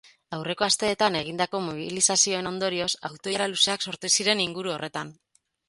[0.35, 5.17] Aurreko asteetan egindako mobilizazioen ondorioz, auto-ilara luzeak sortu ziren inguru horretan.